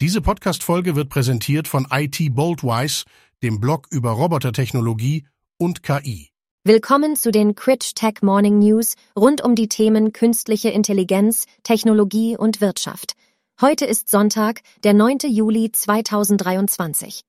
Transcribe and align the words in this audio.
Diese 0.00 0.20
Podcast-Folge 0.20 0.94
wird 0.94 1.08
präsentiert 1.08 1.66
von 1.66 1.88
IT 1.90 2.32
Boldwise, 2.32 3.04
dem 3.42 3.58
Blog 3.58 3.88
über 3.90 4.12
Robotertechnologie 4.12 5.26
und 5.58 5.82
KI. 5.82 6.28
Willkommen 6.62 7.16
zu 7.16 7.32
den 7.32 7.56
Critch 7.56 7.94
Tech 7.96 8.22
Morning 8.22 8.60
News 8.60 8.94
rund 9.18 9.42
um 9.42 9.56
die 9.56 9.66
Themen 9.66 10.12
künstliche 10.12 10.68
Intelligenz, 10.68 11.46
Technologie 11.64 12.36
und 12.36 12.60
Wirtschaft. 12.60 13.14
Heute 13.60 13.86
ist 13.86 14.08
Sonntag, 14.08 14.60
der 14.84 14.94
9. 14.94 15.18
Juli 15.30 15.72
2023. 15.72 17.22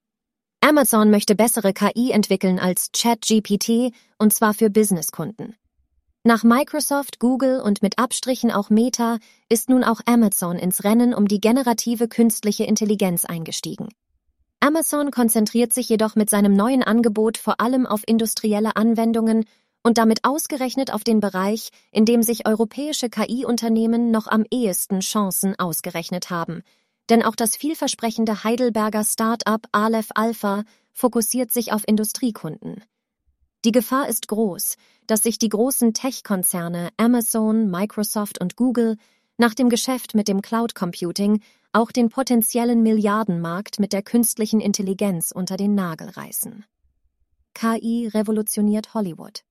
Amazon 0.61 1.09
möchte 1.09 1.33
bessere 1.33 1.73
KI 1.73 2.11
entwickeln 2.11 2.59
als 2.59 2.91
ChatGPT 2.95 3.95
und 4.19 4.31
zwar 4.31 4.53
für 4.53 4.69
Businesskunden. 4.69 5.55
Nach 6.25 6.43
Microsoft, 6.43 7.19
Google 7.19 7.61
und 7.61 7.81
mit 7.81 7.97
Abstrichen 7.97 8.51
auch 8.51 8.69
Meta 8.69 9.19
ist 9.47 9.69
nun 9.69 9.85
auch 9.85 10.01
Amazon 10.05 10.57
ins 10.57 10.83
Rennen 10.83 11.13
um 11.13 11.29
die 11.29 11.39
generative 11.39 12.09
künstliche 12.09 12.65
Intelligenz 12.65 13.23
eingestiegen. 13.23 13.87
Amazon 14.59 15.11
konzentriert 15.11 15.71
sich 15.71 15.87
jedoch 15.87 16.15
mit 16.15 16.29
seinem 16.29 16.53
neuen 16.53 16.83
Angebot 16.83 17.37
vor 17.37 17.61
allem 17.61 17.85
auf 17.85 18.01
industrielle 18.05 18.75
Anwendungen 18.75 19.45
und 19.81 19.97
damit 19.97 20.25
ausgerechnet 20.25 20.91
auf 20.91 21.05
den 21.05 21.21
Bereich, 21.21 21.69
in 21.89 22.03
dem 22.03 22.21
sich 22.21 22.45
europäische 22.45 23.09
KI-Unternehmen 23.09 24.11
noch 24.11 24.27
am 24.27 24.43
ehesten 24.51 24.99
Chancen 24.99 25.57
ausgerechnet 25.57 26.29
haben. 26.29 26.63
Denn 27.09 27.23
auch 27.23 27.37
das 27.37 27.55
vielversprechende 27.55 28.43
Heidelberger 28.43 29.05
Start-up 29.05 29.67
Aleph 29.71 30.09
Alpha 30.15 30.65
fokussiert 30.91 31.51
sich 31.51 31.71
auf 31.71 31.87
Industriekunden. 31.87 32.83
Die 33.65 33.73
Gefahr 33.73 34.07
ist 34.07 34.29
groß, 34.29 34.77
dass 35.05 35.23
sich 35.23 35.37
die 35.37 35.49
großen 35.49 35.93
Tech-Konzerne 35.93 36.89
Amazon, 36.95 37.69
Microsoft 37.69 38.39
und 38.39 38.55
Google 38.55 38.95
nach 39.37 39.53
dem 39.53 39.67
Geschäft 39.69 40.15
mit 40.15 40.29
dem 40.29 40.41
Cloud 40.41 40.75
Computing 40.75 41.41
auch 41.73 41.91
den 41.91 42.09
potenziellen 42.09 42.83
Milliardenmarkt 42.83 43.79
mit 43.79 43.91
der 43.91 44.01
künstlichen 44.01 44.61
Intelligenz 44.61 45.31
unter 45.31 45.57
den 45.57 45.75
Nagel 45.75 46.09
reißen. 46.09 46.63
KI 47.53 48.07
revolutioniert 48.07 48.93
Hollywood. 48.93 49.43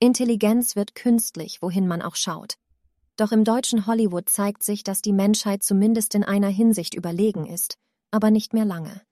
Intelligenz 0.00 0.74
wird 0.74 0.96
künstlich, 0.96 1.62
wohin 1.62 1.86
man 1.86 2.02
auch 2.02 2.16
schaut. 2.16 2.54
Doch 3.16 3.30
im 3.30 3.44
deutschen 3.44 3.86
Hollywood 3.86 4.28
zeigt 4.28 4.64
sich, 4.64 4.82
dass 4.82 5.02
die 5.02 5.12
Menschheit 5.12 5.62
zumindest 5.62 6.16
in 6.16 6.24
einer 6.24 6.48
Hinsicht 6.48 6.94
überlegen 6.94 7.46
ist, 7.46 7.76
aber 8.10 8.32
nicht 8.32 8.52
mehr 8.54 8.64
lange 8.64 9.02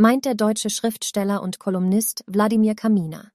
meint 0.00 0.26
der 0.26 0.36
deutsche 0.36 0.70
Schriftsteller 0.70 1.42
und 1.42 1.58
Kolumnist 1.58 2.22
Wladimir 2.28 2.76
Kaminer. 2.76 3.32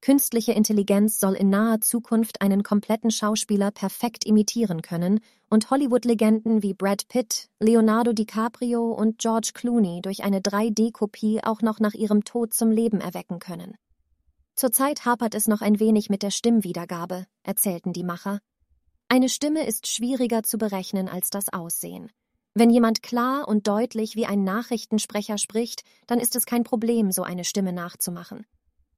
Künstliche 0.00 0.52
Intelligenz 0.52 1.18
soll 1.18 1.34
in 1.34 1.50
naher 1.50 1.80
Zukunft 1.80 2.40
einen 2.40 2.62
kompletten 2.62 3.10
Schauspieler 3.10 3.72
perfekt 3.72 4.24
imitieren 4.24 4.82
können 4.82 5.18
und 5.50 5.70
Hollywood-Legenden 5.72 6.62
wie 6.62 6.72
Brad 6.72 7.08
Pitt, 7.08 7.48
Leonardo 7.58 8.12
DiCaprio 8.12 8.92
und 8.92 9.18
George 9.18 9.50
Clooney 9.54 10.00
durch 10.00 10.22
eine 10.22 10.38
3D-Kopie 10.38 11.42
auch 11.42 11.62
noch 11.62 11.80
nach 11.80 11.94
ihrem 11.94 12.22
Tod 12.22 12.54
zum 12.54 12.70
Leben 12.70 13.00
erwecken 13.00 13.40
können. 13.40 13.74
Zurzeit 14.54 15.04
hapert 15.04 15.34
es 15.34 15.48
noch 15.48 15.62
ein 15.62 15.80
wenig 15.80 16.10
mit 16.10 16.22
der 16.22 16.30
Stimmwiedergabe, 16.30 17.26
erzählten 17.42 17.92
die 17.92 18.04
Macher. 18.04 18.38
Eine 19.08 19.28
Stimme 19.28 19.66
ist 19.66 19.88
schwieriger 19.88 20.44
zu 20.44 20.58
berechnen 20.58 21.08
als 21.08 21.30
das 21.30 21.52
Aussehen. 21.52 22.12
Wenn 22.58 22.70
jemand 22.70 23.04
klar 23.04 23.46
und 23.46 23.68
deutlich 23.68 24.16
wie 24.16 24.26
ein 24.26 24.42
Nachrichtensprecher 24.42 25.38
spricht, 25.38 25.84
dann 26.08 26.18
ist 26.18 26.34
es 26.34 26.44
kein 26.44 26.64
Problem, 26.64 27.12
so 27.12 27.22
eine 27.22 27.44
Stimme 27.44 27.72
nachzumachen. 27.72 28.46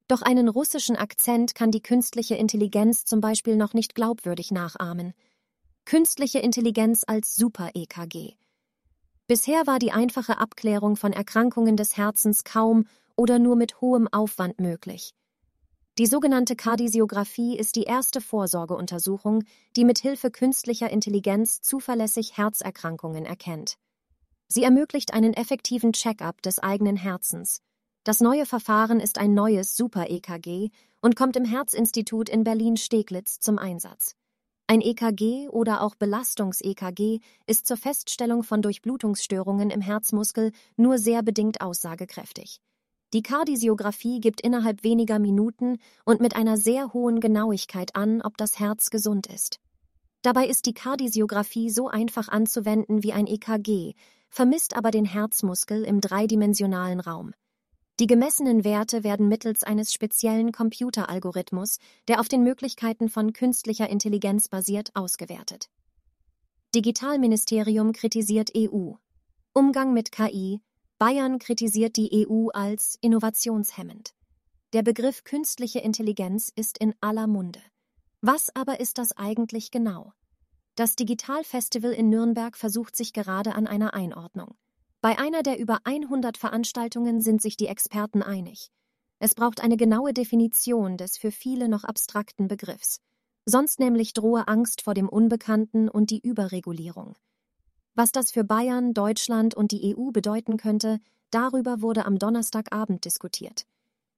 Doch 0.07 0.23
einen 0.23 0.49
russischen 0.49 0.95
Akzent 0.95 1.53
kann 1.53 1.69
die 1.69 1.83
künstliche 1.83 2.33
Intelligenz 2.33 3.05
zum 3.05 3.21
Beispiel 3.21 3.55
noch 3.57 3.75
nicht 3.75 3.93
glaubwürdig 3.93 4.49
nachahmen. 4.49 5.13
Künstliche 5.85 6.39
Intelligenz 6.39 7.03
als 7.05 7.35
Super-EKG. 7.35 8.33
Bisher 9.27 9.67
war 9.67 9.77
die 9.77 9.91
einfache 9.91 10.39
Abklärung 10.39 10.95
von 10.95 11.13
Erkrankungen 11.13 11.77
des 11.77 11.95
Herzens 11.97 12.43
kaum 12.43 12.87
oder 13.15 13.37
nur 13.37 13.55
mit 13.55 13.79
hohem 13.79 14.07
Aufwand 14.11 14.59
möglich. 14.59 15.13
Die 16.01 16.07
sogenannte 16.07 16.55
Kardiographie 16.55 17.55
ist 17.55 17.75
die 17.75 17.83
erste 17.83 18.21
Vorsorgeuntersuchung, 18.21 19.43
die 19.75 19.85
mit 19.85 19.99
Hilfe 19.99 20.31
künstlicher 20.31 20.89
Intelligenz 20.89 21.61
zuverlässig 21.61 22.37
Herzerkrankungen 22.37 23.23
erkennt. 23.23 23.77
Sie 24.47 24.63
ermöglicht 24.63 25.13
einen 25.13 25.35
effektiven 25.35 25.93
Check-up 25.93 26.41
des 26.41 26.57
eigenen 26.57 26.95
Herzens. 26.95 27.61
Das 28.03 28.19
neue 28.19 28.47
Verfahren 28.47 28.99
ist 28.99 29.19
ein 29.19 29.35
neues 29.35 29.77
Super-EKG 29.77 30.71
und 31.01 31.15
kommt 31.15 31.35
im 31.35 31.45
Herzinstitut 31.45 32.29
in 32.29 32.43
Berlin-Steglitz 32.43 33.39
zum 33.39 33.59
Einsatz. 33.59 34.15
Ein 34.65 34.81
EKG 34.81 35.49
oder 35.49 35.83
auch 35.83 35.93
Belastungs-EKG 35.93 37.19
ist 37.45 37.67
zur 37.67 37.77
Feststellung 37.77 38.41
von 38.41 38.63
Durchblutungsstörungen 38.63 39.69
im 39.69 39.81
Herzmuskel 39.81 40.51
nur 40.77 40.97
sehr 40.97 41.21
bedingt 41.21 41.61
aussagekräftig. 41.61 42.59
Die 43.13 43.23
Kardiographie 43.23 44.21
gibt 44.21 44.39
innerhalb 44.39 44.83
weniger 44.83 45.19
Minuten 45.19 45.79
und 46.05 46.21
mit 46.21 46.35
einer 46.35 46.55
sehr 46.55 46.93
hohen 46.93 47.19
Genauigkeit 47.19 47.95
an, 47.95 48.21
ob 48.21 48.37
das 48.37 48.57
Herz 48.57 48.89
gesund 48.89 49.27
ist. 49.27 49.59
Dabei 50.21 50.47
ist 50.47 50.65
die 50.65 50.73
Kardiographie 50.73 51.69
so 51.69 51.89
einfach 51.89 52.29
anzuwenden 52.29 53.03
wie 53.03 53.11
ein 53.11 53.27
EKG, 53.27 53.95
vermisst 54.29 54.77
aber 54.77 54.91
den 54.91 55.03
Herzmuskel 55.03 55.83
im 55.83 55.99
dreidimensionalen 55.99 57.01
Raum. 57.01 57.33
Die 57.99 58.07
gemessenen 58.07 58.63
Werte 58.63 59.03
werden 59.03 59.27
mittels 59.27 59.63
eines 59.63 59.91
speziellen 59.91 60.51
Computeralgorithmus, 60.53 61.79
der 62.07 62.19
auf 62.19 62.29
den 62.29 62.43
Möglichkeiten 62.43 63.09
von 63.09 63.33
künstlicher 63.33 63.89
Intelligenz 63.89 64.47
basiert, 64.47 64.89
ausgewertet. 64.95 65.69
Digitalministerium 66.73 67.91
kritisiert 67.91 68.51
EU. 68.55 68.93
Umgang 69.53 69.93
mit 69.93 70.11
KI, 70.13 70.61
Bayern 71.01 71.39
kritisiert 71.39 71.95
die 71.97 72.27
EU 72.29 72.49
als 72.49 72.99
innovationshemmend. 73.01 74.13
Der 74.71 74.83
Begriff 74.83 75.23
künstliche 75.23 75.79
Intelligenz 75.79 76.51
ist 76.55 76.77
in 76.77 76.93
aller 77.01 77.25
Munde. 77.25 77.59
Was 78.21 78.55
aber 78.55 78.79
ist 78.79 78.99
das 78.99 79.11
eigentlich 79.17 79.71
genau? 79.71 80.13
Das 80.75 80.95
Digitalfestival 80.95 81.91
in 81.91 82.09
Nürnberg 82.09 82.55
versucht 82.55 82.95
sich 82.95 83.13
gerade 83.13 83.55
an 83.55 83.65
einer 83.65 83.95
Einordnung. 83.95 84.53
Bei 85.01 85.17
einer 85.17 85.41
der 85.41 85.57
über 85.57 85.79
100 85.85 86.37
Veranstaltungen 86.37 87.19
sind 87.19 87.41
sich 87.41 87.57
die 87.57 87.65
Experten 87.65 88.21
einig. 88.21 88.69
Es 89.17 89.33
braucht 89.33 89.63
eine 89.63 89.77
genaue 89.77 90.13
Definition 90.13 90.97
des 90.97 91.17
für 91.17 91.31
viele 91.31 91.67
noch 91.67 91.83
abstrakten 91.83 92.47
Begriffs. 92.47 93.01
Sonst 93.45 93.79
nämlich 93.79 94.13
drohe 94.13 94.47
Angst 94.47 94.83
vor 94.83 94.93
dem 94.93 95.09
Unbekannten 95.09 95.89
und 95.89 96.11
die 96.11 96.19
Überregulierung. 96.19 97.15
Was 97.93 98.13
das 98.13 98.31
für 98.31 98.45
Bayern, 98.45 98.93
Deutschland 98.93 99.53
und 99.53 99.71
die 99.71 99.95
EU 99.95 100.11
bedeuten 100.11 100.55
könnte, 100.57 100.99
darüber 101.29 101.81
wurde 101.81 102.05
am 102.05 102.19
Donnerstagabend 102.19 103.03
diskutiert. 103.03 103.65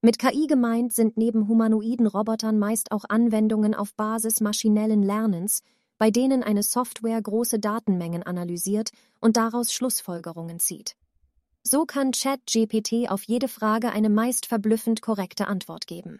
Mit 0.02 0.20
KI 0.20 0.48
gemeint 0.48 0.94
sind 0.94 1.18
neben 1.18 1.48
humanoiden 1.48 2.06
Robotern 2.06 2.60
meist 2.60 2.92
auch 2.92 3.06
Anwendungen 3.08 3.74
auf 3.74 3.96
Basis 3.96 4.42
maschinellen 4.42 5.02
Lernens, 5.02 5.64
bei 5.98 6.12
denen 6.12 6.44
eine 6.44 6.62
Software 6.62 7.22
große 7.22 7.60
Datenmengen 7.60 8.22
analysiert 8.22 8.92
und 9.20 9.38
daraus 9.38 9.74
Schlussfolgerungen 9.74 10.60
zieht. 10.60 10.96
So 11.64 11.86
kann 11.86 12.12
ChatGPT 12.12 13.10
auf 13.10 13.24
jede 13.24 13.48
Frage 13.48 13.92
eine 13.92 14.10
meist 14.10 14.46
verblüffend 14.46 15.02
korrekte 15.02 15.48
Antwort 15.48 15.88
geben. 15.88 16.20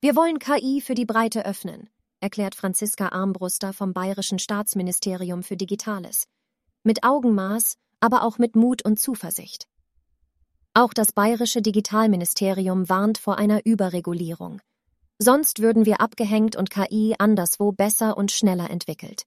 Wir 0.00 0.16
wollen 0.16 0.38
KI 0.38 0.80
für 0.80 0.94
die 0.94 1.04
Breite 1.04 1.44
öffnen, 1.44 1.90
erklärt 2.20 2.54
Franziska 2.54 3.08
Armbruster 3.08 3.72
vom 3.72 3.92
Bayerischen 3.92 4.38
Staatsministerium 4.38 5.42
für 5.42 5.56
Digitales 5.56 6.26
mit 6.84 7.04
Augenmaß, 7.04 7.76
aber 8.00 8.22
auch 8.22 8.38
mit 8.38 8.56
Mut 8.56 8.84
und 8.84 8.98
Zuversicht. 8.98 9.66
Auch 10.74 10.94
das 10.94 11.12
bayerische 11.12 11.62
Digitalministerium 11.62 12.88
warnt 12.88 13.18
vor 13.18 13.38
einer 13.38 13.64
Überregulierung. 13.66 14.60
Sonst 15.18 15.60
würden 15.60 15.86
wir 15.86 16.00
abgehängt 16.00 16.56
und 16.56 16.70
KI 16.70 17.14
anderswo 17.18 17.72
besser 17.72 18.16
und 18.16 18.32
schneller 18.32 18.70
entwickelt. 18.70 19.24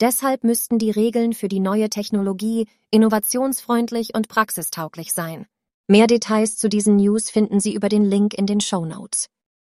Deshalb 0.00 0.44
müssten 0.44 0.78
die 0.78 0.90
Regeln 0.90 1.32
für 1.32 1.48
die 1.48 1.60
neue 1.60 1.88
Technologie 1.88 2.66
innovationsfreundlich 2.90 4.14
und 4.14 4.28
praxistauglich 4.28 5.12
sein. 5.12 5.46
Mehr 5.88 6.06
Details 6.06 6.56
zu 6.56 6.68
diesen 6.68 6.96
News 6.96 7.30
finden 7.30 7.60
Sie 7.60 7.74
über 7.74 7.88
den 7.88 8.04
Link 8.04 8.34
in 8.34 8.46
den 8.46 8.60
Show 8.60 8.84
Notes. 8.84 9.28